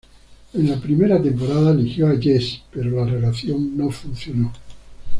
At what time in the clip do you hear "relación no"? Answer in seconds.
3.05-3.91